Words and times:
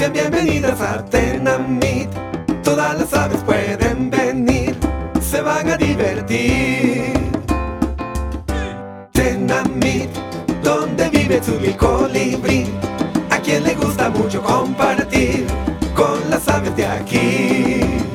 Sean 0.00 0.12
bienvenidas 0.12 0.80
a 0.80 1.04
Tenamit. 1.04 2.08
Todas 2.62 2.98
las 2.98 3.12
aves 3.14 3.42
pueden 3.44 4.10
venir, 4.10 4.76
se 5.20 5.40
van 5.40 5.68
a 5.70 5.76
divertir. 5.76 7.12
Tenamit, 9.12 10.10
donde 10.62 11.08
vive 11.08 11.40
Zuli 11.42 11.72
colibrí. 11.74 12.66
A 13.30 13.38
quien 13.38 13.64
le 13.64 13.74
gusta 13.74 14.10
mucho 14.10 14.42
compartir 14.42 15.46
con 15.94 16.30
las 16.30 16.46
aves 16.48 16.76
de 16.76 16.86
aquí. 16.86 18.09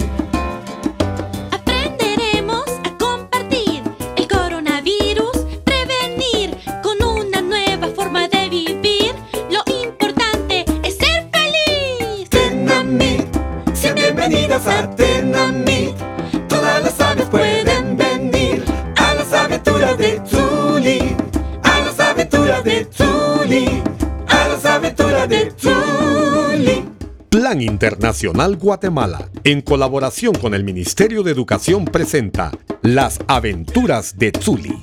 Internacional 28.05 28.55
Guatemala, 28.57 29.29
en 29.43 29.61
colaboración 29.61 30.35
con 30.35 30.53
el 30.53 30.63
Ministerio 30.63 31.23
de 31.23 31.31
Educación, 31.31 31.85
presenta 31.85 32.51
Las 32.83 33.17
aventuras 33.25 34.15
de 34.19 34.31
Zuli. 34.39 34.79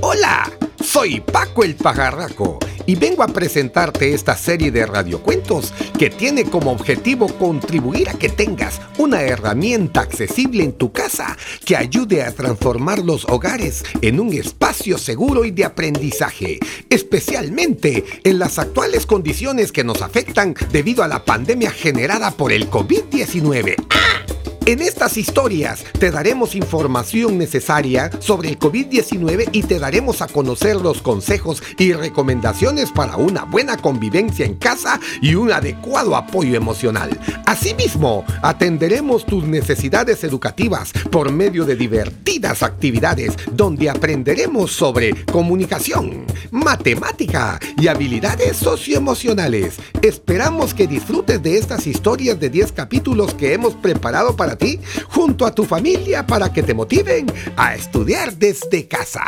Hola, 0.00 0.50
soy 0.82 1.20
Paco 1.20 1.62
el 1.62 1.74
Pajarraco 1.74 2.58
y 2.86 2.94
vengo 2.94 3.22
a 3.22 3.28
presentarte 3.28 4.14
esta 4.14 4.36
serie 4.36 4.70
de 4.70 4.86
radiocuentos 4.86 5.72
que 5.98 6.10
tiene 6.10 6.44
como 6.44 6.72
objetivo 6.72 7.28
contribuir 7.28 8.08
a 8.08 8.14
que 8.14 8.28
tengas 8.28 8.80
una 8.98 9.22
herramienta 9.22 10.00
accesible 10.00 10.64
en 10.64 10.72
tu 10.72 10.92
casa 10.92 11.36
que 11.64 11.76
ayude 11.76 12.22
a 12.22 12.32
transformar 12.32 13.00
los 13.00 13.24
hogares 13.26 13.84
en 14.00 14.20
un 14.20 14.32
espacio 14.32 14.98
seguro 14.98 15.44
y 15.44 15.50
de 15.50 15.64
aprendizaje, 15.64 16.58
especialmente 16.90 18.04
en 18.24 18.38
las 18.38 18.58
actuales 18.58 19.06
condiciones 19.06 19.72
que 19.72 19.84
nos 19.84 20.02
afectan 20.02 20.54
debido 20.70 21.02
a 21.02 21.08
la 21.08 21.24
pandemia 21.24 21.70
generada 21.70 22.32
por 22.32 22.52
el 22.52 22.70
COVID-19. 22.70 24.41
En 24.64 24.80
estas 24.80 25.16
historias 25.16 25.82
te 25.98 26.12
daremos 26.12 26.54
información 26.54 27.36
necesaria 27.36 28.12
sobre 28.20 28.48
el 28.50 28.60
COVID-19 28.60 29.48
y 29.50 29.64
te 29.64 29.80
daremos 29.80 30.22
a 30.22 30.28
conocer 30.28 30.76
los 30.76 31.02
consejos 31.02 31.60
y 31.78 31.92
recomendaciones 31.94 32.92
para 32.92 33.16
una 33.16 33.42
buena 33.42 33.76
convivencia 33.76 34.46
en 34.46 34.54
casa 34.54 35.00
y 35.20 35.34
un 35.34 35.50
adecuado 35.50 36.14
apoyo 36.14 36.54
emocional. 36.54 37.10
Asimismo, 37.44 38.24
atenderemos 38.40 39.26
tus 39.26 39.42
necesidades 39.42 40.22
educativas 40.22 40.92
por 41.10 41.32
medio 41.32 41.64
de 41.64 41.74
divertidas 41.74 42.62
actividades 42.62 43.34
donde 43.50 43.90
aprenderemos 43.90 44.70
sobre 44.70 45.24
comunicación, 45.24 46.24
matemática 46.52 47.58
y 47.76 47.88
habilidades 47.88 48.58
socioemocionales. 48.58 49.74
Esperamos 50.02 50.72
que 50.72 50.86
disfrutes 50.86 51.42
de 51.42 51.58
estas 51.58 51.88
historias 51.88 52.38
de 52.38 52.48
10 52.48 52.70
capítulos 52.70 53.34
que 53.34 53.54
hemos 53.54 53.74
preparado 53.74 54.36
para 54.36 54.51
ti 54.56 54.78
junto 55.08 55.46
a 55.46 55.54
tu 55.54 55.64
familia 55.64 56.26
para 56.26 56.52
que 56.52 56.62
te 56.62 56.74
motiven 56.74 57.26
a 57.56 57.74
estudiar 57.74 58.34
desde 58.34 58.86
casa. 58.88 59.24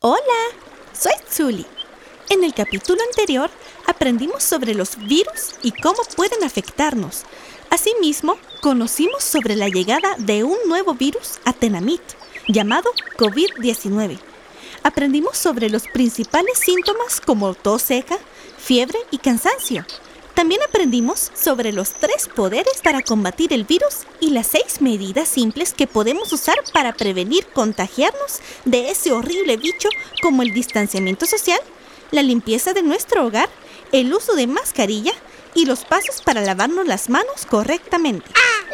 Hola, 0.00 0.20
soy 0.92 1.14
Zuli. 1.30 1.66
En 2.30 2.44
el 2.44 2.52
capítulo 2.52 3.00
anterior 3.08 3.50
aprendimos 3.86 4.42
sobre 4.42 4.74
los 4.74 4.96
virus 4.98 5.54
y 5.62 5.72
cómo 5.72 5.98
pueden 6.16 6.44
afectarnos. 6.44 7.24
Asimismo, 7.70 8.36
conocimos 8.60 9.24
sobre 9.24 9.56
la 9.56 9.68
llegada 9.68 10.14
de 10.18 10.44
un 10.44 10.58
nuevo 10.66 10.94
virus 10.94 11.38
a 11.44 11.52
Tenamit, 11.52 12.02
llamado 12.48 12.90
COVID-19. 13.16 14.18
Aprendimos 14.82 15.38
sobre 15.38 15.70
los 15.70 15.84
principales 15.84 16.58
síntomas 16.58 17.20
como 17.20 17.54
tos 17.54 17.82
seca, 17.82 18.18
fiebre 18.64 18.98
y 19.10 19.18
cansancio. 19.18 19.84
También 20.32 20.60
aprendimos 20.66 21.30
sobre 21.34 21.72
los 21.72 21.92
tres 21.92 22.28
poderes 22.34 22.80
para 22.82 23.02
combatir 23.02 23.52
el 23.52 23.64
virus 23.64 24.06
y 24.20 24.30
las 24.30 24.48
seis 24.48 24.80
medidas 24.80 25.28
simples 25.28 25.74
que 25.74 25.86
podemos 25.86 26.32
usar 26.32 26.56
para 26.72 26.94
prevenir 26.94 27.46
contagiarnos 27.48 28.40
de 28.64 28.90
ese 28.90 29.12
horrible 29.12 29.58
bicho 29.58 29.88
como 30.22 30.42
el 30.42 30.52
distanciamiento 30.52 31.26
social, 31.26 31.60
la 32.10 32.22
limpieza 32.22 32.72
de 32.72 32.82
nuestro 32.82 33.26
hogar, 33.26 33.50
el 33.92 34.12
uso 34.12 34.34
de 34.34 34.46
mascarilla 34.46 35.12
y 35.54 35.66
los 35.66 35.84
pasos 35.84 36.22
para 36.22 36.40
lavarnos 36.40 36.86
las 36.86 37.10
manos 37.10 37.46
correctamente. 37.48 38.30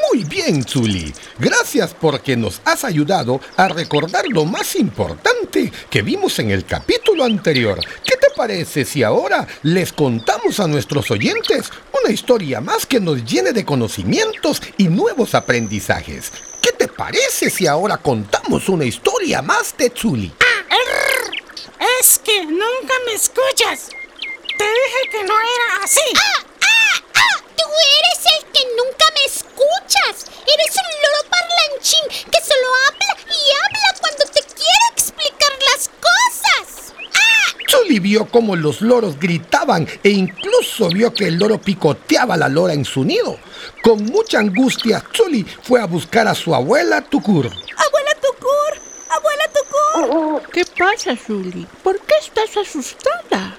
Muy 0.09 0.25
bien, 0.25 0.65
Zuli. 0.65 1.13
Gracias 1.39 1.95
porque 1.99 2.37
nos 2.37 2.61
has 2.65 2.85
ayudado 2.85 3.41
a 3.57 3.69
recordar 3.69 4.27
lo 4.29 4.45
más 4.45 4.77
importante 4.77 5.73
que 5.91 6.03
vimos 6.03 6.39
en 6.39 6.51
el 6.51 6.65
capítulo 6.65 7.25
anterior. 7.25 7.81
¿Qué 8.05 8.17
te 8.17 8.29
parece 8.37 8.85
si 8.85 9.03
ahora 9.03 9.47
les 9.63 9.93
contamos 9.93 10.61
a 10.61 10.67
nuestros 10.67 11.11
oyentes 11.11 11.71
una 12.03 12.13
historia 12.13 12.61
más 12.61 12.87
que 12.87 13.01
nos 13.01 13.25
llene 13.25 13.53
de 13.53 13.65
conocimientos 13.65 14.63
y 14.77 14.89
nuevos 14.89 15.35
aprendizajes? 15.35 16.33
¿Qué 16.61 16.73
te 16.73 16.89
parece 16.89 17.51
si 17.51 17.67
ahora 17.67 17.97
contamos 17.97 18.69
una 18.69 18.85
historia 18.85 19.43
más 19.43 19.77
de 19.77 19.93
Zuli? 19.97 20.33
Es 22.01 22.19
que 22.19 22.45
nunca 22.45 22.95
me 23.07 23.13
escuchas. 23.15 23.89
Te 24.59 24.65
dije 24.65 25.11
que 25.11 25.25
no 25.25 25.35
era 25.35 25.85
así. 25.85 26.01
¡Ah! 26.17 26.45
¡Ah! 26.63 27.03
¡Ah! 27.15 27.43
¡Tú 27.57 27.65
eres 27.99 28.21
el 28.27 28.30
que 28.53 28.61
nunca 28.77 29.05
me 29.15 29.25
escuchas! 29.27 30.31
¡Eres 30.47 30.77
un 30.77 30.91
loro 31.03 31.31
parlanchín 31.31 32.31
que 32.31 32.41
solo 32.41 32.69
habla 32.87 33.11
y 33.27 33.41
habla 33.63 34.01
cuando 34.01 34.25
te 34.33 34.43
quiere 34.55 34.87
explicar 34.93 35.53
las 35.73 35.89
cosas! 35.89 36.95
¡Ah! 37.15 37.57
Zuli 37.71 37.99
vio 37.99 38.27
cómo 38.27 38.57
los 38.57 38.81
loros 38.81 39.19
gritaban 39.19 39.87
e 40.03 40.11
incluso 40.11 40.89
vio 40.89 41.13
que 41.13 41.27
el 41.29 41.37
loro 41.37 41.61
picoteaba 41.61 42.35
a 42.35 42.39
la 42.39 42.49
lora 42.49 42.73
en 42.73 42.85
su 42.85 43.05
nido. 43.05 43.39
Con 43.83 44.05
mucha 44.05 44.39
angustia, 44.39 45.05
Zuli 45.15 45.45
fue 45.45 45.81
a 45.81 45.87
buscar 45.87 46.27
a 46.29 46.35
su 46.35 46.55
abuela 46.55 47.01
Tukur. 47.03 47.47
¡Abuela 47.47 48.15
Tucur! 48.21 48.81
¡Abuela 49.11 49.45
Tucur! 49.53 50.51
¿Qué 50.53 50.65
pasa, 50.67 51.17
Zuli? 51.17 51.67
¿Por 51.83 51.99
qué 52.01 52.15
estás 52.21 52.57
asustada? 52.57 53.57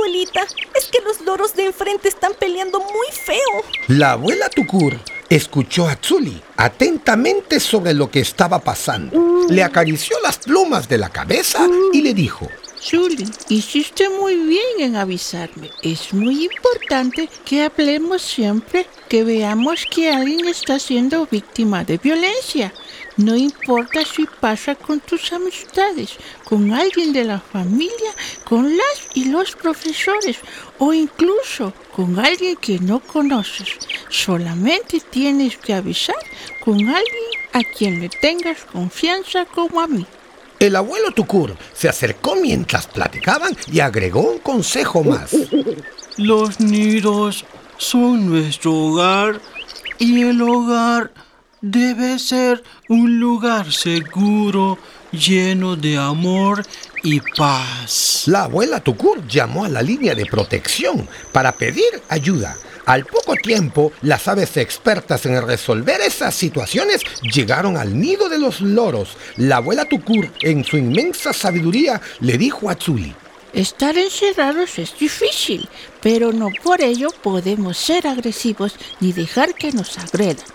Abuelita, 0.00 0.46
es 0.74 0.86
que 0.86 1.00
los 1.04 1.20
loros 1.20 1.54
de 1.54 1.66
enfrente 1.66 2.08
están 2.08 2.32
peleando 2.38 2.80
muy 2.80 3.06
feo. 3.12 3.62
La 3.88 4.12
abuela 4.12 4.48
Tukur 4.48 4.98
escuchó 5.28 5.86
a 5.88 5.98
Zuli 6.02 6.40
atentamente 6.56 7.60
sobre 7.60 7.92
lo 7.92 8.10
que 8.10 8.20
estaba 8.20 8.60
pasando. 8.60 9.46
Le 9.50 9.62
acarició 9.62 10.18
las 10.22 10.38
plumas 10.38 10.88
de 10.88 10.96
la 10.96 11.10
cabeza 11.10 11.68
y 11.92 12.00
le 12.00 12.14
dijo, 12.14 12.48
Zuli, 12.80 13.28
hiciste 13.50 14.08
muy 14.08 14.36
bien 14.36 14.80
en 14.80 14.96
avisarme. 14.96 15.70
Es 15.82 16.14
muy 16.14 16.44
importante 16.44 17.28
que 17.44 17.64
hablemos 17.64 18.22
siempre 18.22 18.86
que 19.10 19.22
veamos 19.22 19.84
que 19.84 20.10
alguien 20.10 20.48
está 20.48 20.78
siendo 20.78 21.26
víctima 21.30 21.84
de 21.84 21.98
violencia. 21.98 22.72
No 23.20 23.36
importa 23.36 24.02
si 24.02 24.24
pasa 24.40 24.74
con 24.74 24.98
tus 25.00 25.30
amistades, 25.34 26.16
con 26.42 26.72
alguien 26.72 27.12
de 27.12 27.24
la 27.24 27.38
familia, 27.38 28.12
con 28.44 28.74
las 28.74 29.08
y 29.12 29.26
los 29.26 29.54
profesores 29.56 30.38
o 30.78 30.94
incluso 30.94 31.74
con 31.94 32.18
alguien 32.18 32.56
que 32.56 32.78
no 32.78 33.00
conoces. 33.00 33.68
Solamente 34.08 35.00
tienes 35.00 35.58
que 35.58 35.74
avisar 35.74 36.16
con 36.64 36.76
alguien 36.76 37.30
a 37.52 37.60
quien 37.62 38.00
le 38.00 38.08
tengas 38.08 38.64
confianza 38.64 39.44
como 39.44 39.82
a 39.82 39.86
mí. 39.86 40.06
El 40.58 40.76
abuelo 40.76 41.10
Tukur 41.10 41.54
se 41.74 41.90
acercó 41.90 42.36
mientras 42.36 42.86
platicaban 42.86 43.54
y 43.70 43.80
agregó 43.80 44.22
un 44.22 44.38
consejo 44.38 45.04
más. 45.04 45.36
Los 46.16 46.58
nidos 46.58 47.44
son 47.76 48.30
nuestro 48.30 48.72
hogar 48.74 49.42
y 49.98 50.22
el 50.22 50.40
hogar 50.40 51.12
debe 51.60 52.18
ser 52.18 52.62
un 52.88 53.20
lugar 53.20 53.72
seguro, 53.72 54.78
lleno 55.12 55.76
de 55.76 55.96
amor 55.98 56.64
y 57.02 57.20
paz. 57.20 58.24
La 58.26 58.44
abuela 58.44 58.80
Tukur 58.80 59.26
llamó 59.26 59.64
a 59.64 59.68
la 59.68 59.82
línea 59.82 60.14
de 60.14 60.26
protección 60.26 61.08
para 61.32 61.52
pedir 61.52 62.02
ayuda. 62.08 62.56
Al 62.86 63.04
poco 63.04 63.34
tiempo, 63.36 63.92
las 64.02 64.26
aves 64.26 64.56
expertas 64.56 65.26
en 65.26 65.46
resolver 65.46 66.00
esas 66.00 66.34
situaciones 66.34 67.02
llegaron 67.22 67.76
al 67.76 67.98
nido 67.98 68.28
de 68.28 68.38
los 68.38 68.60
loros. 68.60 69.16
La 69.36 69.56
abuela 69.56 69.84
Tukur, 69.84 70.28
en 70.40 70.64
su 70.64 70.76
inmensa 70.76 71.32
sabiduría, 71.32 72.00
le 72.20 72.38
dijo 72.38 72.70
a 72.70 72.74
Zuli. 72.74 73.14
Estar 73.52 73.98
encerrados 73.98 74.78
es 74.78 74.98
difícil, 74.98 75.68
pero 76.00 76.32
no 76.32 76.48
por 76.62 76.80
ello 76.80 77.08
podemos 77.22 77.76
ser 77.76 78.06
agresivos 78.06 78.76
ni 79.00 79.12
dejar 79.12 79.54
que 79.54 79.72
nos 79.72 79.98
agredan. 79.98 80.46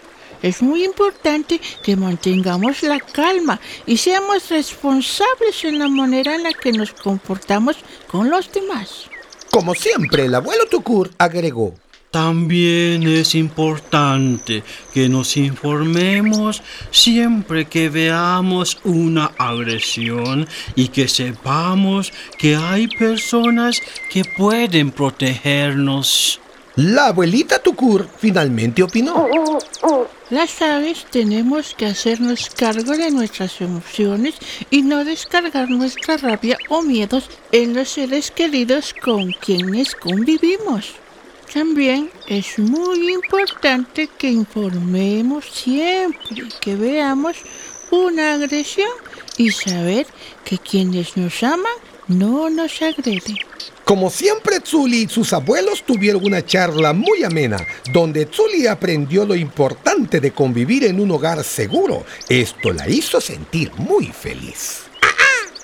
Es 0.46 0.62
muy 0.62 0.86
importante 0.86 1.60
que 1.82 1.96
mantengamos 1.96 2.84
la 2.84 3.00
calma 3.00 3.60
y 3.88 3.98
seamos 3.98 4.48
responsables 4.50 5.64
en 5.64 5.80
la 5.80 5.88
manera 5.88 6.36
en 6.36 6.44
la 6.44 6.54
que 6.54 6.72
nos 6.72 6.94
comportamos 6.94 7.78
con 8.08 8.30
los 8.30 8.52
demás. 8.52 9.06
Como 9.50 9.74
siempre, 9.74 10.26
el 10.26 10.36
abuelo 10.36 10.68
Tukur 10.68 11.10
agregó. 11.18 11.74
También 12.12 13.08
es 13.08 13.34
importante 13.34 14.64
que 14.94 15.10
nos 15.10 15.36
informemos 15.36 16.62
siempre 16.92 17.66
que 17.66 17.90
veamos 17.90 18.78
una 18.84 19.32
agresión 19.40 20.48
y 20.76 20.90
que 20.90 21.08
sepamos 21.08 22.14
que 22.38 22.56
hay 22.56 22.88
personas 22.88 23.82
que 24.12 24.24
pueden 24.24 24.92
protegernos. 24.92 26.40
La 26.76 27.08
abuelita 27.08 27.60
Tukur 27.60 28.08
finalmente 28.18 28.84
opinó. 28.84 29.28
Las 30.36 30.62
aves 30.62 31.06
tenemos 31.12 31.76
que 31.76 31.86
hacernos 31.86 32.50
cargo 32.50 32.98
de 32.98 33.10
nuestras 33.10 33.62
emociones 33.62 34.36
y 34.70 34.82
no 34.82 35.06
descargar 35.06 35.70
nuestra 35.70 36.18
rabia 36.18 36.58
o 36.68 36.82
miedos 36.82 37.30
en 37.54 37.74
los 37.74 37.88
seres 37.88 38.32
queridos 38.32 38.94
con 39.02 39.32
quienes 39.32 39.96
convivimos. 39.96 40.96
También 41.54 42.12
es 42.28 42.60
muy 42.60 43.14
importante 43.14 44.10
que 44.18 44.30
informemos 44.30 45.46
siempre 45.46 46.50
que 46.60 46.76
veamos 46.76 47.38
una 47.90 48.34
agresión 48.34 48.92
y 49.38 49.52
saber 49.52 50.06
que 50.44 50.58
quienes 50.58 51.16
nos 51.16 51.42
aman 51.44 51.78
no 52.10 52.50
nos 52.50 52.82
agreden. 52.82 53.38
Como 53.86 54.10
siempre, 54.10 54.62
Zuli 54.66 55.04
y 55.04 55.08
sus 55.08 55.32
abuelos 55.32 55.84
tuvieron 55.84 56.26
una 56.26 56.44
charla 56.44 56.92
muy 56.92 57.24
amena, 57.24 57.58
donde 57.94 58.26
Zuli 58.26 58.66
aprendió 58.66 59.26
lo 59.26 59.36
importante 59.36 60.20
de 60.20 60.32
convivir 60.32 60.86
en 60.86 61.00
un 61.00 61.12
hogar 61.12 61.44
seguro. 61.44 62.04
Esto 62.28 62.74
la 62.74 62.90
hizo 62.90 63.22
sentir 63.22 63.72
muy 63.78 64.08
feliz. 64.08 64.86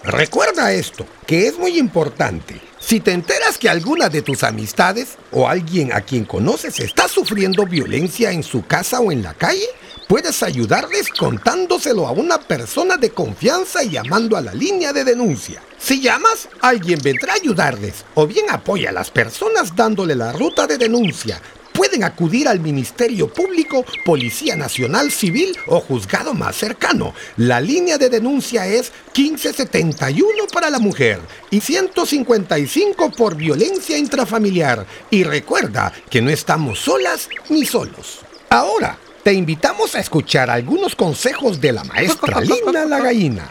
Recuerda 0.04 0.72
esto, 0.72 1.08
que 1.26 1.48
es 1.48 1.58
muy 1.58 1.80
importante. 1.80 2.62
Si 2.80 3.00
te 3.00 3.12
enteras 3.12 3.58
que 3.58 3.70
alguna 3.70 4.08
de 4.08 4.22
tus 4.22 4.44
amistades 4.44 5.18
o 5.32 5.48
alguien 5.48 5.92
a 5.92 6.02
quien 6.02 6.26
conoces 6.26 6.80
está 6.80 7.08
sufriendo 7.08 7.66
violencia 7.66 8.32
en 8.32 8.44
su 8.44 8.66
casa 8.68 9.00
o 9.00 9.12
en 9.12 9.24
la 9.24 9.34
calle, 9.34 9.66
puedes 10.12 10.44
ayudarles 10.44 11.08
contándoselo 11.08 12.06
a 12.06 12.12
una 12.12 12.38
persona 12.38 12.98
de 12.98 13.12
confianza 13.12 13.82
y 13.82 13.92
llamando 13.92 14.36
a 14.36 14.42
la 14.42 14.54
línea 14.54 14.92
de 14.92 15.06
denuncia. 15.06 15.62
Si 15.80 16.02
llamas, 16.02 16.50
alguien 16.60 17.00
vendrá 17.02 17.32
a 17.32 17.38
ayudarles 17.38 18.04
o 18.16 18.28
bien 18.28 18.48
apoya 18.50 18.90
a 18.90 18.92
las 18.92 19.10
personas 19.10 19.74
dándole 19.74 20.14
la 20.16 20.34
ruta 20.34 20.68
de 20.68 20.78
denuncia 20.78 21.42
pueden 21.72 22.04
acudir 22.04 22.50
al 22.50 22.60
Ministerio 22.60 23.34
Público, 23.34 23.86
Policía 24.04 24.58
Nacional 24.58 25.10
Civil 25.10 25.56
o 25.68 25.80
juzgado 25.80 26.34
más 26.34 26.58
cercano. 26.58 27.14
La 27.38 27.62
línea 27.62 27.98
de 27.98 28.10
denuncia 28.10 28.68
es 28.68 28.92
1571 29.16 30.28
para 30.54 30.70
la 30.70 30.80
mujer 30.80 31.22
y 31.50 31.62
155 31.62 33.12
por 33.12 33.36
violencia 33.36 33.98
intrafamiliar. 33.98 34.86
Y 35.10 35.24
recuerda 35.24 35.94
que 36.10 36.22
no 36.22 36.30
estamos 36.30 36.80
solas 36.80 37.30
ni 37.50 37.66
solos. 37.66 38.20
Ahora, 38.50 39.00
te 39.24 39.34
invitamos 39.34 39.94
a 39.94 40.00
escuchar 40.00 40.50
algunos 40.50 40.96
consejos 40.96 41.62
de 41.62 41.72
la 41.72 41.84
maestra 41.84 42.42
Lina 42.42 42.86
la 42.86 43.00
gallina. 43.00 43.50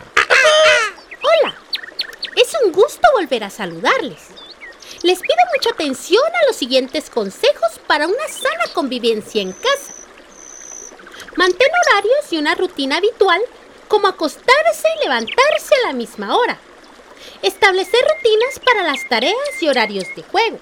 Hola, 1.23 1.55
es 2.35 2.57
un 2.65 2.73
gusto 2.73 3.07
volver 3.15 3.45
a 3.45 3.51
saludarles. 3.51 4.19
Les 5.03 5.21
pido 5.21 5.37
mucha 5.55 5.71
atención 5.71 6.25
a 6.25 6.47
los 6.47 6.57
siguientes 6.57 7.09
consejos 7.09 7.81
para 7.87 8.07
una 8.07 8.29
sana 8.29 8.73
convivencia 8.75 9.41
en 9.41 9.53
casa. 9.53 9.95
Mantén 11.37 11.69
horarios 11.87 12.33
y 12.33 12.39
una 12.39 12.55
rutina 12.55 12.97
habitual 12.97 13.41
como 13.87 14.09
acostarse 14.09 14.89
y 14.99 15.05
levantarse 15.05 15.75
a 15.85 15.89
la 15.89 15.93
misma 15.93 16.37
hora. 16.37 16.59
Establecer 17.43 18.01
rutinas 18.17 18.59
para 18.59 18.83
las 18.83 19.09
tareas 19.09 19.63
y 19.63 19.69
horarios 19.69 20.07
de 20.17 20.23
juego. 20.23 20.59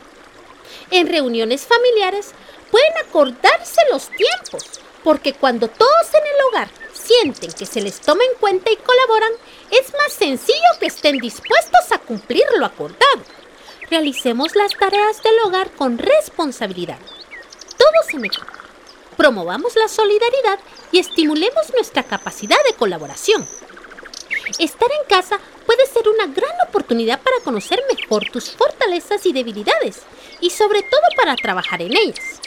En 0.90 1.08
reuniones 1.08 1.66
familiares 1.66 2.32
pueden 2.70 2.96
acordarse 2.99 3.81
los 3.90 4.08
tiempos, 4.10 4.81
porque 5.08 5.32
cuando 5.32 5.69
todos 5.69 6.06
en 6.12 6.20
el 6.20 6.44
hogar 6.49 6.69
sienten 6.93 7.50
que 7.52 7.64
se 7.64 7.81
les 7.81 7.99
toma 7.99 8.22
en 8.31 8.38
cuenta 8.38 8.70
y 8.70 8.76
colaboran, 8.76 9.32
es 9.70 9.90
más 9.94 10.12
sencillo 10.12 10.58
que 10.78 10.84
estén 10.84 11.16
dispuestos 11.16 11.93
a 11.93 11.99
cumplir 11.99 12.44
lo 12.58 12.66
acordado 12.66 13.22
realicemos 13.88 14.55
las 14.55 14.76
tareas 14.76 15.22
del 15.22 15.40
hogar 15.46 15.70
con 15.70 15.96
responsabilidad. 15.96 16.99
Todos 17.78 18.12
en 18.12 18.26
equipo. 18.26 18.52
Promovamos 19.16 19.76
la 19.76 19.88
solidaridad 19.88 20.58
y 20.93 20.99
estimulemos 20.99 21.72
nuestra 21.72 22.02
capacidad 22.02 22.58
de 22.69 22.75
colaboración. 22.75 23.49
Estar 24.58 24.90
en 24.93 25.08
casa 25.08 25.40
puede 25.64 25.87
ser 25.87 26.06
una 26.06 26.26
gran 26.26 26.55
oportunidad 26.69 27.19
para 27.22 27.40
conocer 27.43 27.82
mejor 27.90 28.31
tus 28.31 28.50
fortalezas 28.50 29.25
y 29.25 29.32
debilidades 29.32 30.02
y 30.43 30.50
sobre 30.50 30.82
todo 30.82 31.00
para 31.16 31.34
trabajar 31.34 31.81
en 31.81 31.96
ellas. 31.96 32.43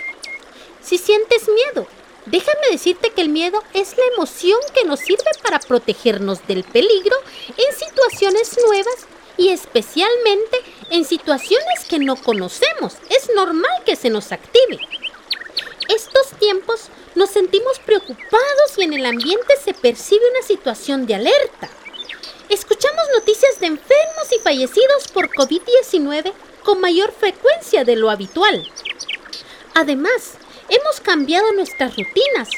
Si 0.83 0.99
sientes 0.99 1.49
miedo, 1.49 1.87
déjame 2.31 2.71
decirte 2.71 3.11
que 3.11 3.21
el 3.21 3.29
miedo 3.29 3.61
es 3.73 3.97
la 3.97 4.05
emoción 4.15 4.59
que 4.73 4.85
nos 4.85 4.99
sirve 4.99 5.31
para 5.43 5.59
protegernos 5.59 6.45
del 6.47 6.63
peligro 6.63 7.15
en 7.47 7.75
situaciones 7.77 8.57
nuevas 8.65 9.07
y 9.37 9.49
especialmente 9.49 10.57
en 10.89 11.05
situaciones 11.05 11.85
que 11.89 11.99
no 11.99 12.15
conocemos. 12.15 12.95
Es 13.09 13.29
normal 13.35 13.71
que 13.85 13.95
se 13.95 14.09
nos 14.09 14.31
active. 14.31 14.79
Estos 15.89 16.31
tiempos 16.39 16.89
nos 17.15 17.29
sentimos 17.29 17.79
preocupados 17.79 18.77
y 18.77 18.83
en 18.83 18.93
el 18.93 19.05
ambiente 19.05 19.55
se 19.63 19.73
percibe 19.73 20.29
una 20.31 20.41
situación 20.41 21.05
de 21.05 21.15
alerta. 21.15 21.69
Escuchamos 22.49 23.03
noticias 23.13 23.59
de 23.59 23.67
enfermos 23.67 24.31
y 24.35 24.39
fallecidos 24.39 25.07
por 25.13 25.29
COVID-19 25.29 26.33
con 26.63 26.79
mayor 26.79 27.11
frecuencia 27.11 27.83
de 27.83 27.95
lo 27.95 28.09
habitual. 28.09 28.69
Además, 29.73 30.37
hemos 30.71 31.01
cambiado 31.01 31.51
nuestras 31.51 31.95
rutinas. 31.95 32.49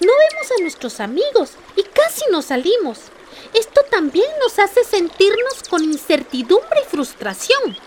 No 0.00 0.12
vemos 0.12 0.50
a 0.50 0.62
nuestros 0.62 1.00
amigos 1.00 1.52
y 1.76 1.82
casi 1.84 2.24
no 2.30 2.42
salimos. 2.42 2.98
Esto 3.54 3.82
también 3.90 4.28
nos 4.40 4.58
hace 4.58 4.84
sentirnos 4.84 5.62
con 5.68 5.82
incertidumbre 5.84 6.80
y 6.82 6.90
frustración. 6.90 7.78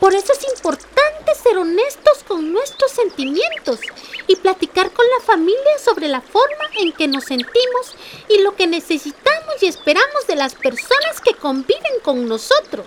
Por 0.00 0.14
eso 0.14 0.32
es 0.32 0.48
importante 0.50 1.34
ser 1.34 1.58
honestos 1.58 2.24
con 2.26 2.52
nuestros 2.52 2.90
sentimientos 2.92 3.80
y 4.26 4.36
platicar 4.36 4.90
con 4.92 5.04
la 5.18 5.24
familia 5.24 5.78
sobre 5.84 6.08
la 6.08 6.22
forma 6.22 6.64
en 6.78 6.92
que 6.92 7.06
nos 7.06 7.24
sentimos 7.24 7.94
y 8.28 8.38
lo 8.38 8.56
que 8.56 8.66
necesitamos 8.66 9.62
y 9.62 9.66
esperamos 9.66 10.26
de 10.26 10.36
las 10.36 10.54
personas 10.54 11.20
que 11.22 11.34
conviven 11.34 12.00
con 12.02 12.26
nosotros. 12.26 12.86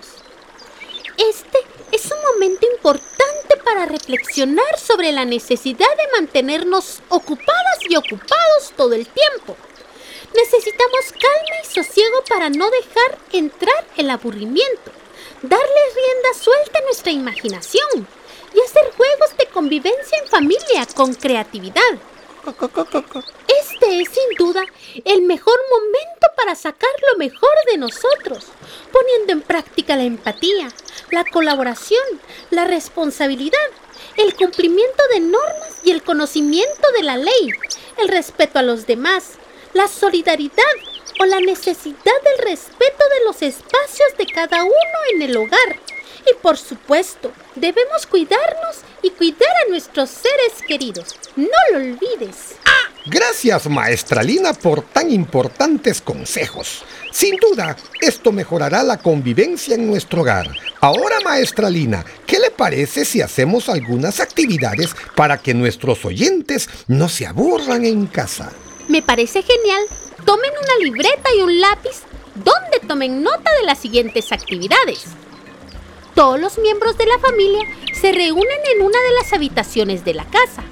Este 1.16 1.60
es 1.94 2.10
un 2.10 2.20
momento 2.32 2.66
importante 2.72 3.56
para 3.64 3.86
reflexionar 3.86 4.78
sobre 4.78 5.12
la 5.12 5.24
necesidad 5.24 5.96
de 5.96 6.20
mantenernos 6.20 7.00
ocupadas 7.08 7.78
y 7.88 7.94
ocupados 7.94 8.72
todo 8.76 8.94
el 8.94 9.06
tiempo. 9.06 9.56
Necesitamos 10.34 11.12
calma 11.12 11.56
y 11.62 11.72
sosiego 11.72 12.24
para 12.28 12.50
no 12.50 12.68
dejar 12.68 13.18
entrar 13.32 13.86
el 13.96 14.10
aburrimiento, 14.10 14.90
darle 15.42 15.80
rienda 15.94 16.34
suelta 16.36 16.80
a 16.80 16.82
nuestra 16.82 17.12
imaginación 17.12 18.08
y 18.54 18.60
hacer 18.60 18.92
juegos 18.96 19.36
de 19.38 19.46
convivencia 19.46 20.18
en 20.18 20.28
familia 20.28 20.86
con 20.96 21.14
creatividad. 21.14 21.98
Este 23.60 24.02
es 24.02 24.08
sin 24.08 24.36
duda 24.36 24.62
el 25.04 25.22
mejor 25.22 25.58
momento 25.70 26.26
para 26.36 26.54
sacar 26.54 26.90
lo 27.12 27.18
mejor 27.18 27.54
de 27.70 27.78
nosotros, 27.78 28.46
poniendo 28.92 29.32
en 29.32 29.40
práctica 29.40 29.96
la 29.96 30.04
empatía, 30.04 30.68
la 31.10 31.24
colaboración, 31.24 32.04
la 32.50 32.64
responsabilidad, 32.64 33.58
el 34.16 34.34
cumplimiento 34.34 35.02
de 35.12 35.20
normas 35.20 35.80
y 35.84 35.90
el 35.90 36.02
conocimiento 36.02 36.88
de 36.96 37.02
la 37.02 37.16
ley, 37.16 37.50
el 37.98 38.08
respeto 38.08 38.58
a 38.58 38.62
los 38.62 38.86
demás, 38.86 39.32
la 39.72 39.88
solidaridad 39.88 40.64
o 41.20 41.24
la 41.24 41.40
necesidad 41.40 41.96
del 42.24 42.46
respeto 42.46 43.04
de 43.18 43.24
los 43.24 43.42
espacios 43.42 44.16
de 44.18 44.26
cada 44.26 44.64
uno 44.64 44.98
en 45.12 45.22
el 45.22 45.36
hogar. 45.36 45.80
Y 46.30 46.34
por 46.42 46.56
supuesto, 46.56 47.32
debemos 47.54 48.06
cuidarnos 48.06 48.78
y 49.02 49.10
cuidar 49.10 49.50
a 49.64 49.70
nuestros 49.70 50.10
seres 50.10 50.66
queridos. 50.66 51.18
No 51.36 51.48
lo 51.72 51.78
olvides. 51.78 52.56
Gracias, 53.06 53.68
maestra 53.68 54.22
Lina, 54.22 54.54
por 54.54 54.80
tan 54.80 55.10
importantes 55.10 56.00
consejos. 56.00 56.84
Sin 57.12 57.36
duda, 57.36 57.76
esto 58.00 58.32
mejorará 58.32 58.82
la 58.82 58.96
convivencia 58.96 59.74
en 59.74 59.86
nuestro 59.86 60.22
hogar. 60.22 60.48
Ahora, 60.80 61.20
maestra 61.22 61.68
Lina, 61.68 62.02
¿qué 62.26 62.38
le 62.38 62.50
parece 62.50 63.04
si 63.04 63.20
hacemos 63.20 63.68
algunas 63.68 64.20
actividades 64.20 64.96
para 65.14 65.36
que 65.36 65.52
nuestros 65.52 66.02
oyentes 66.06 66.70
no 66.88 67.10
se 67.10 67.26
aburran 67.26 67.84
en 67.84 68.06
casa? 68.06 68.50
Me 68.88 69.02
parece 69.02 69.42
genial. 69.42 69.82
Tomen 70.24 70.50
una 70.50 70.84
libreta 70.84 71.28
y 71.36 71.42
un 71.42 71.60
lápiz 71.60 72.04
donde 72.34 72.80
tomen 72.88 73.22
nota 73.22 73.50
de 73.60 73.66
las 73.66 73.78
siguientes 73.78 74.32
actividades. 74.32 75.04
Todos 76.14 76.38
los 76.38 76.58
miembros 76.58 76.96
de 76.96 77.06
la 77.06 77.18
familia 77.18 77.66
se 78.00 78.12
reúnen 78.12 78.58
en 78.74 78.82
una 78.82 78.98
de 79.00 79.14
las 79.20 79.32
habitaciones 79.32 80.04
de 80.04 80.14
la 80.14 80.24
casa. 80.24 80.62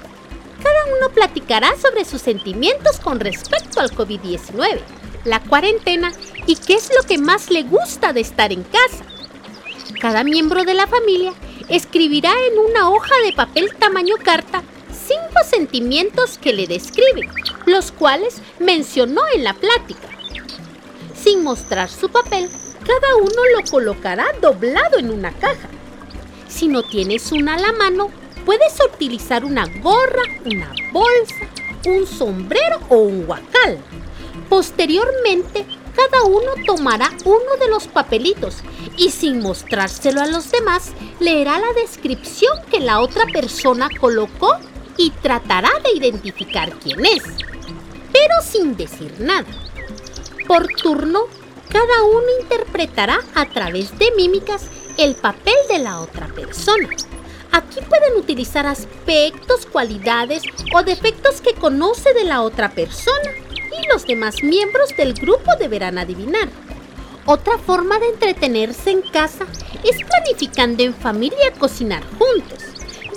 Cada 0.63 0.97
uno 0.97 1.13
platicará 1.13 1.75
sobre 1.77 2.05
sus 2.05 2.21
sentimientos 2.21 2.99
con 3.01 3.19
respecto 3.19 3.81
al 3.81 3.91
COVID-19, 3.91 4.79
la 5.25 5.41
cuarentena 5.41 6.13
y 6.47 6.55
qué 6.55 6.75
es 6.75 6.89
lo 6.95 7.05
que 7.05 7.17
más 7.17 7.49
le 7.49 7.63
gusta 7.63 8.13
de 8.13 8.21
estar 8.21 8.53
en 8.53 8.63
casa. 8.63 9.03
Cada 9.99 10.23
miembro 10.23 10.63
de 10.63 10.75
la 10.75 10.87
familia 10.87 11.33
escribirá 11.67 12.31
en 12.51 12.59
una 12.59 12.89
hoja 12.89 13.13
de 13.25 13.33
papel 13.33 13.75
tamaño 13.75 14.15
carta 14.23 14.63
cinco 15.07 15.43
sentimientos 15.45 16.37
que 16.37 16.53
le 16.53 16.67
describen, 16.67 17.29
los 17.65 17.91
cuales 17.91 18.41
mencionó 18.59 19.21
en 19.35 19.43
la 19.43 19.53
plática. 19.53 20.07
Sin 21.21 21.43
mostrar 21.43 21.89
su 21.89 22.09
papel, 22.09 22.49
cada 22.85 23.15
uno 23.15 23.41
lo 23.57 23.69
colocará 23.69 24.25
doblado 24.41 24.97
en 24.97 25.09
una 25.09 25.31
caja. 25.31 25.69
Si 26.47 26.67
no 26.67 26.83
tienes 26.83 27.31
una 27.31 27.55
a 27.55 27.59
la 27.59 27.71
mano, 27.71 28.09
puedes 28.45 28.77
utilizar 28.93 29.45
una 29.45 29.65
gorra, 29.81 30.21
una 30.45 30.71
bolsa, 30.91 31.47
un 31.85 32.05
sombrero 32.05 32.79
o 32.89 32.97
un 32.97 33.25
guacal. 33.25 33.79
Posteriormente, 34.49 35.65
cada 35.95 36.23
uno 36.23 36.51
tomará 36.65 37.09
uno 37.25 37.57
de 37.59 37.69
los 37.69 37.87
papelitos 37.87 38.57
y 38.97 39.11
sin 39.11 39.39
mostrárselo 39.39 40.21
a 40.21 40.27
los 40.27 40.51
demás, 40.51 40.91
leerá 41.19 41.59
la 41.59 41.73
descripción 41.73 42.57
que 42.69 42.79
la 42.79 42.99
otra 42.99 43.25
persona 43.27 43.89
colocó 43.99 44.57
y 44.97 45.11
tratará 45.21 45.71
de 45.83 45.97
identificar 45.97 46.71
quién 46.79 47.05
es, 47.05 47.23
pero 48.11 48.41
sin 48.43 48.75
decir 48.75 49.13
nada. 49.19 49.47
Por 50.47 50.67
turno, 50.67 51.21
cada 51.73 52.03
uno 52.03 52.27
interpretará 52.39 53.19
a 53.33 53.45
través 53.47 53.97
de 53.97 54.11
mímicas 54.15 54.67
el 54.97 55.15
papel 55.15 55.55
de 55.67 55.79
la 55.79 55.99
otra 56.01 56.27
persona. 56.27 56.87
Aquí 57.51 57.79
pueden 57.89 58.15
utilizar 58.15 58.67
aspectos, 58.67 59.65
cualidades 59.65 60.43
o 60.73 60.83
defectos 60.83 61.41
que 61.41 61.55
conoce 61.55 62.13
de 62.13 62.25
la 62.25 62.43
otra 62.43 62.69
persona 62.69 63.31
y 63.51 63.87
los 63.91 64.05
demás 64.05 64.43
miembros 64.43 64.89
del 64.95 65.13
grupo 65.13 65.51
deberán 65.59 65.97
adivinar. 65.97 66.47
Otra 67.25 67.57
forma 67.57 67.97
de 67.97 68.09
entretenerse 68.09 68.91
en 68.91 69.01
casa 69.01 69.45
es 69.83 69.97
planificando 70.03 70.83
en 70.83 70.93
familia 70.93 71.53
cocinar 71.57 72.03
juntos, 72.19 72.63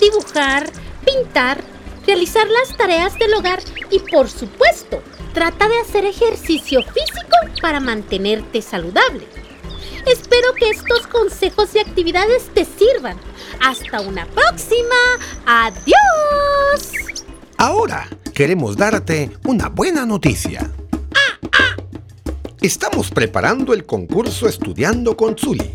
dibujar, 0.01 0.71
pintar, 1.05 1.63
realizar 2.07 2.47
las 2.49 2.75
tareas 2.77 3.19
del 3.19 3.35
hogar 3.35 3.61
y 3.91 3.99
por 3.99 4.31
supuesto, 4.31 5.03
trata 5.37 5.69
de 5.69 5.79
hacer 5.81 6.07
ejercicio 6.07 6.83
físico 6.83 7.61
para 7.61 7.79
mantenerte 7.79 8.63
saludable. 8.63 9.27
Espero 10.07 10.55
que 10.55 10.71
estos 10.71 11.07
consejos 11.07 11.75
y 11.75 11.79
actividades 11.79 12.49
te 12.55 12.65
sirvan. 12.65 13.19
Hasta 13.61 14.01
una 14.01 14.25
próxima. 14.25 14.97
Adiós. 15.45 17.13
Ahora 17.59 18.09
queremos 18.33 18.79
darte 18.79 19.31
una 19.45 19.69
buena 19.69 20.07
noticia. 20.07 20.73
Estamos 22.63 23.11
preparando 23.11 23.75
el 23.75 23.85
concurso 23.85 24.49
Estudiando 24.49 25.19
con 25.19 25.37
Zuli. 25.37 25.71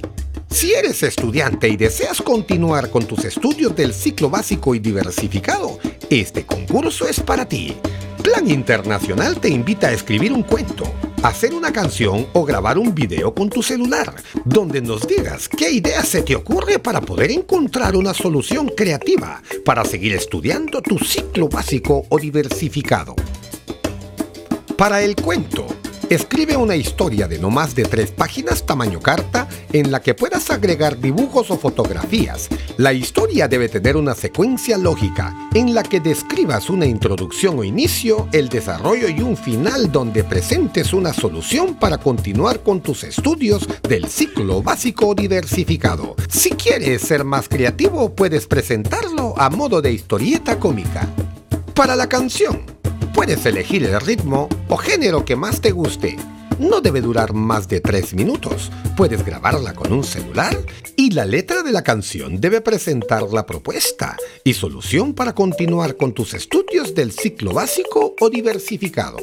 Si 0.50 0.74
eres 0.74 1.03
estudiante 1.03 1.70
y 1.70 1.77
deseas 1.77 2.20
continuar 2.24 2.89
con 2.89 3.06
tus 3.06 3.25
estudios 3.25 3.75
del 3.75 3.94
ciclo 3.94 4.27
básico 4.27 4.74
y 4.74 4.80
diversificado, 4.80 5.77
este 6.10 6.48
concurso 6.48 7.08
es 7.08 7.20
para 7.20 7.48
ti. 7.48 7.77
Plan 8.22 8.50
Internacional 8.50 9.40
te 9.40 9.50
invita 9.50 9.88
a 9.88 9.92
escribir 9.92 10.32
un 10.32 10.44
cuento, 10.44 10.84
hacer 11.24 11.54
una 11.54 11.74
canción 11.74 12.28
o 12.34 12.46
grabar 12.46 12.78
un 12.78 12.94
video 12.94 13.34
con 13.34 13.50
tu 13.50 13.63
celular, 13.63 14.13
donde 14.46 14.80
nos 14.80 15.08
digas 15.08 15.50
qué 15.50 15.72
idea 15.72 16.04
se 16.04 16.22
te 16.22 16.36
ocurre 16.36 16.78
para 16.78 17.01
poder 17.01 17.32
encontrar 17.32 17.96
una 17.96 18.13
solución 18.13 18.70
creativa 18.70 19.42
para 19.66 19.84
seguir 19.86 20.13
estudiando 20.13 20.82
tu 20.82 21.00
ciclo 21.00 21.50
básico 21.50 22.06
o 22.10 22.20
diversificado. 22.20 23.16
Para 24.78 25.01
el 25.01 25.16
cuento, 25.16 25.66
Escribe 26.12 26.58
una 26.58 26.75
historia 26.75 27.25
de 27.25 27.39
no 27.39 27.50
más 27.50 27.74
de 27.74 27.84
tres 27.84 28.12
páginas 28.12 28.65
tamaño 28.65 29.00
carta 29.00 29.48
en 29.72 29.94
la 29.94 30.01
que 30.01 30.13
puedas 30.13 30.50
agregar 30.50 31.00
dibujos 31.00 31.50
o 31.51 31.58
fotografías. 31.58 32.50
La 32.75 32.91
historia 32.91 33.48
debe 33.48 33.70
tener 33.70 33.96
una 33.96 34.13
secuencia 34.13 34.77
lógica 34.77 35.34
en 35.53 35.74
la 35.74 35.84
que 35.84 36.01
describas 36.01 36.70
una 36.70 36.86
introducción 36.86 37.60
o 37.60 37.63
inicio, 37.63 38.27
el 38.34 38.50
desarrollo 38.50 39.08
y 39.08 39.22
un 39.22 39.38
final 39.38 39.89
donde 39.89 40.25
presentes 40.25 40.91
una 40.91 41.13
solución 41.13 41.75
para 41.75 41.98
continuar 41.98 42.60
con 42.60 42.82
tus 42.82 43.06
estudios 43.06 43.65
del 43.88 44.10
ciclo 44.10 44.62
básico 44.62 45.15
diversificado. 45.15 46.18
Si 46.27 46.50
quieres 46.50 47.03
ser 47.03 47.24
más 47.24 47.48
creativo, 47.48 48.13
puedes 48.13 48.48
presentarlo 48.48 49.34
a 49.38 49.50
modo 49.50 49.82
de 49.82 49.94
historieta 49.94 50.60
cómica. 50.60 51.08
Para 51.74 51.96
la 51.96 52.10
canción, 52.10 52.81
Puedes 53.13 53.46
elegir 53.46 53.84
el 53.84 54.00
ritmo 54.00 54.48
o 54.68 54.77
género 54.77 55.25
que 55.25 55.36
más 55.36 55.62
te 55.62 55.72
guste. 55.72 56.18
No 56.60 56.80
debe 56.80 57.01
durar 57.01 57.34
más 57.34 57.68
de 57.68 57.82
3 57.82 58.13
minutos. 58.13 58.72
Puedes 58.96 59.25
grabarla 59.25 59.74
con 59.74 59.91
un 59.91 60.03
celular 60.03 60.58
y 60.96 61.12
la 61.12 61.25
letra 61.25 61.62
de 61.62 61.72
la 61.72 61.84
canción 61.84 62.39
debe 62.39 62.62
presentar 62.62 63.24
la 63.24 63.46
propuesta 63.46 64.15
y 64.44 64.53
solución 64.53 65.13
para 65.13 65.34
continuar 65.34 65.98
con 65.98 66.13
tus 66.13 66.34
estudios 66.34 66.96
del 66.96 67.12
ciclo 67.12 67.53
básico 67.53 68.15
o 68.20 68.30
diversificado. 68.30 69.18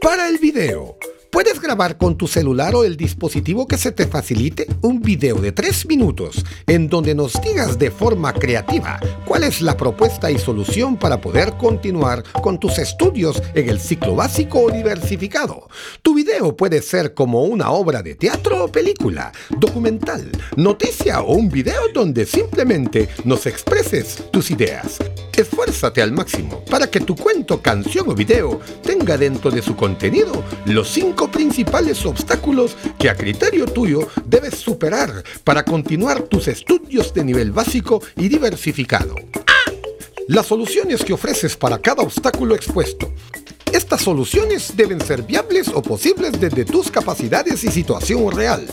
Para 0.00 0.28
el 0.28 0.38
video, 0.38 0.96
Puedes 1.30 1.60
grabar 1.60 1.98
con 1.98 2.16
tu 2.16 2.26
celular 2.26 2.74
o 2.74 2.84
el 2.84 2.96
dispositivo 2.96 3.68
que 3.68 3.76
se 3.76 3.92
te 3.92 4.06
facilite 4.06 4.66
un 4.80 5.02
video 5.02 5.36
de 5.36 5.52
3 5.52 5.86
minutos 5.86 6.42
en 6.66 6.88
donde 6.88 7.14
nos 7.14 7.34
digas 7.42 7.78
de 7.78 7.90
forma 7.90 8.32
creativa 8.32 8.98
cuál 9.26 9.44
es 9.44 9.60
la 9.60 9.76
propuesta 9.76 10.30
y 10.30 10.38
solución 10.38 10.96
para 10.96 11.20
poder 11.20 11.58
continuar 11.58 12.24
con 12.42 12.58
tus 12.58 12.78
estudios 12.78 13.42
en 13.54 13.68
el 13.68 13.78
ciclo 13.78 14.16
básico 14.16 14.60
o 14.60 14.70
diversificado. 14.70 15.68
Tu 16.00 16.14
video 16.14 16.56
puede 16.56 16.80
ser 16.80 17.12
como 17.12 17.44
una 17.44 17.70
obra 17.72 18.02
de 18.02 18.14
teatro 18.14 18.64
o 18.64 18.72
película, 18.72 19.30
documental, 19.50 20.30
noticia 20.56 21.20
o 21.20 21.34
un 21.34 21.50
video 21.50 21.88
donde 21.92 22.24
simplemente 22.24 23.08
nos 23.24 23.46
expreses 23.46 24.24
tus 24.30 24.50
ideas. 24.50 24.98
Esfuérzate 25.36 26.02
al 26.02 26.10
máximo 26.10 26.64
para 26.68 26.90
que 26.90 26.98
tu 26.98 27.14
cuento, 27.14 27.62
canción 27.62 28.08
o 28.08 28.14
video 28.14 28.58
tenga 28.82 29.16
dentro 29.16 29.52
de 29.52 29.62
su 29.62 29.76
contenido 29.76 30.42
los 30.64 30.88
principales 31.26 32.06
obstáculos 32.06 32.76
que 32.98 33.10
a 33.10 33.16
criterio 33.16 33.66
tuyo 33.66 34.06
debes 34.24 34.54
superar 34.54 35.24
para 35.42 35.64
continuar 35.64 36.22
tus 36.22 36.46
estudios 36.46 37.12
de 37.12 37.24
nivel 37.24 37.50
básico 37.50 38.00
y 38.14 38.28
diversificado. 38.28 39.16
Las 40.28 40.46
soluciones 40.46 41.02
que 41.02 41.14
ofreces 41.14 41.56
para 41.56 41.78
cada 41.78 42.04
obstáculo 42.04 42.54
expuesto. 42.54 43.12
Estas 43.72 44.02
soluciones 44.02 44.76
deben 44.76 45.00
ser 45.00 45.22
viables 45.22 45.68
o 45.68 45.82
posibles 45.82 46.38
desde 46.38 46.64
tus 46.64 46.90
capacidades 46.90 47.64
y 47.64 47.70
situación 47.70 48.30
real. 48.30 48.66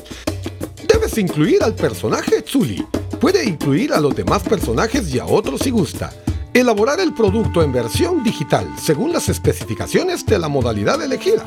Debes 0.87 1.17
incluir 1.17 1.63
al 1.63 1.73
personaje 1.73 2.43
Tsuli. 2.43 2.85
Puede 3.19 3.43
incluir 3.43 3.91
a 3.93 3.99
los 3.99 4.15
demás 4.15 4.43
personajes 4.43 5.11
y 5.13 5.17
a 5.19 5.25
otros 5.25 5.61
si 5.61 5.71
gusta 5.71 6.13
Elaborar 6.55 7.01
el 7.01 7.13
producto 7.13 7.61
en 7.63 7.73
versión 7.73 8.23
digital 8.23 8.65
según 8.81 9.11
las 9.11 9.27
especificaciones 9.27 10.25
de 10.25 10.39
la 10.39 10.47
modalidad 10.47 11.03
elegida. 11.03 11.43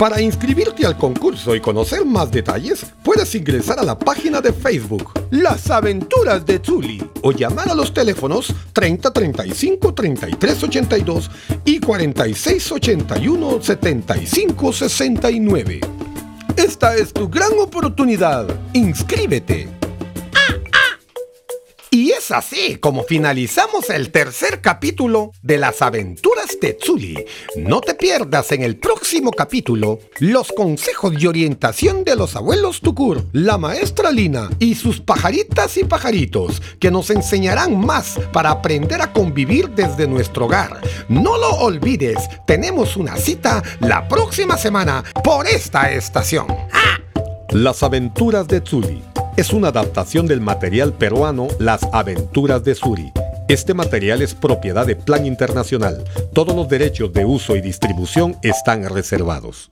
Para 0.00 0.18
inscribirte 0.22 0.86
al 0.86 0.96
concurso 0.96 1.54
y 1.54 1.60
conocer 1.60 2.06
más 2.06 2.30
detalles, 2.30 2.86
puedes 3.02 3.34
ingresar 3.34 3.78
a 3.78 3.82
la 3.82 3.98
página 3.98 4.40
de 4.40 4.50
Facebook 4.50 5.12
Las 5.28 5.70
Aventuras 5.70 6.46
de 6.46 6.58
Zuli 6.58 7.06
o 7.20 7.32
llamar 7.32 7.68
a 7.68 7.74
los 7.74 7.92
teléfonos 7.92 8.50
30 8.72 9.12
35 9.12 9.92
33 9.92 10.62
82 10.62 11.30
y 11.66 11.80
46 11.80 12.72
81 12.72 13.60
75 13.60 14.72
69. 14.72 15.80
Esta 16.56 16.96
es 16.96 17.12
tu 17.12 17.28
gran 17.28 17.58
oportunidad. 17.58 18.46
Inscríbete. 18.72 19.79
Y 21.92 22.12
es 22.12 22.30
así 22.30 22.76
como 22.76 23.02
finalizamos 23.02 23.90
el 23.90 24.12
tercer 24.12 24.60
capítulo 24.60 25.32
de 25.42 25.58
las 25.58 25.82
aventuras 25.82 26.56
de 26.62 26.74
Tsuli. 26.74 27.24
No 27.56 27.80
te 27.80 27.96
pierdas 27.96 28.52
en 28.52 28.62
el 28.62 28.76
próximo 28.76 29.32
capítulo 29.32 29.98
los 30.20 30.52
consejos 30.52 31.14
y 31.18 31.26
orientación 31.26 32.04
de 32.04 32.14
los 32.14 32.36
abuelos 32.36 32.80
Tukur, 32.80 33.24
la 33.32 33.58
maestra 33.58 34.12
Lina 34.12 34.50
y 34.60 34.76
sus 34.76 35.00
pajaritas 35.00 35.76
y 35.78 35.82
pajaritos 35.82 36.62
que 36.78 36.92
nos 36.92 37.10
enseñarán 37.10 37.76
más 37.84 38.20
para 38.32 38.52
aprender 38.52 39.02
a 39.02 39.12
convivir 39.12 39.70
desde 39.70 40.06
nuestro 40.06 40.44
hogar. 40.44 40.80
No 41.08 41.38
lo 41.38 41.50
olvides, 41.56 42.18
tenemos 42.46 42.96
una 42.96 43.16
cita 43.16 43.64
la 43.80 44.06
próxima 44.06 44.56
semana 44.56 45.02
por 45.24 45.48
esta 45.48 45.90
estación. 45.90 46.46
Las 47.50 47.82
aventuras 47.82 48.46
de 48.46 48.60
Tsuli 48.60 49.09
es 49.40 49.54
una 49.54 49.68
adaptación 49.68 50.26
del 50.26 50.42
material 50.42 50.92
peruano 50.92 51.48
Las 51.58 51.80
aventuras 51.94 52.62
de 52.62 52.74
Suri. 52.74 53.10
Este 53.48 53.72
material 53.72 54.20
es 54.20 54.34
propiedad 54.34 54.86
de 54.86 54.96
Plan 54.96 55.24
Internacional. 55.24 56.04
Todos 56.34 56.54
los 56.54 56.68
derechos 56.68 57.10
de 57.14 57.24
uso 57.24 57.56
y 57.56 57.62
distribución 57.62 58.36
están 58.42 58.86
reservados. 58.90 59.70